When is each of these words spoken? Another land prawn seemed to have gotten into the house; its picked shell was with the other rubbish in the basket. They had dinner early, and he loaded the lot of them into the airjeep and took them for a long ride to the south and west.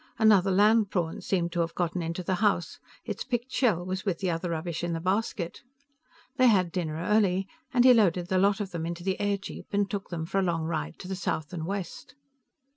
Another 0.17 0.49
land 0.49 0.89
prawn 0.89 1.21
seemed 1.21 1.51
to 1.51 1.59
have 1.59 1.75
gotten 1.75 2.01
into 2.01 2.23
the 2.23 2.33
house; 2.41 2.79
its 3.05 3.23
picked 3.23 3.51
shell 3.51 3.85
was 3.85 4.03
with 4.03 4.17
the 4.17 4.31
other 4.31 4.49
rubbish 4.49 4.83
in 4.83 4.93
the 4.93 4.99
basket. 4.99 5.61
They 6.37 6.47
had 6.47 6.71
dinner 6.71 6.95
early, 6.95 7.47
and 7.71 7.85
he 7.85 7.93
loaded 7.93 8.27
the 8.27 8.39
lot 8.39 8.59
of 8.59 8.71
them 8.71 8.87
into 8.87 9.03
the 9.03 9.17
airjeep 9.19 9.67
and 9.71 9.87
took 9.87 10.09
them 10.09 10.25
for 10.25 10.39
a 10.39 10.43
long 10.43 10.63
ride 10.63 10.97
to 11.01 11.07
the 11.07 11.15
south 11.15 11.53
and 11.53 11.67
west. 11.67 12.15